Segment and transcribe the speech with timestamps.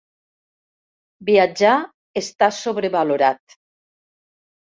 [1.27, 1.73] Viatjar
[2.23, 3.57] està sobrevalorat.